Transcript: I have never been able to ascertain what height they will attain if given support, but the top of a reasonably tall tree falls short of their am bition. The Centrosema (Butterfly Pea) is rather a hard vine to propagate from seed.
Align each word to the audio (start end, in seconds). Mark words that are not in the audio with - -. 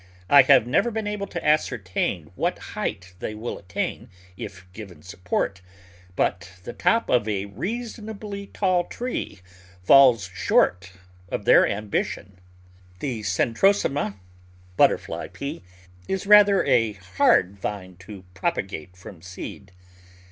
I 0.31 0.41
have 0.41 0.65
never 0.65 0.89
been 0.89 1.05
able 1.05 1.27
to 1.27 1.45
ascertain 1.47 2.31
what 2.33 2.57
height 2.73 3.13
they 3.19 3.35
will 3.35 3.59
attain 3.59 4.09
if 4.35 4.65
given 4.73 5.03
support, 5.03 5.61
but 6.15 6.53
the 6.63 6.73
top 6.73 7.07
of 7.07 7.27
a 7.27 7.45
reasonably 7.45 8.47
tall 8.47 8.85
tree 8.85 9.41
falls 9.83 10.27
short 10.33 10.91
of 11.29 11.45
their 11.45 11.67
am 11.67 11.91
bition. 11.91 12.37
The 12.99 13.21
Centrosema 13.21 14.15
(Butterfly 14.75 15.27
Pea) 15.33 15.61
is 16.07 16.25
rather 16.25 16.65
a 16.65 16.93
hard 16.93 17.59
vine 17.59 17.95
to 17.97 18.23
propagate 18.33 18.97
from 18.97 19.21
seed. 19.21 19.71